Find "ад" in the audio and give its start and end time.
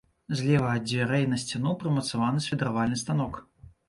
0.77-0.85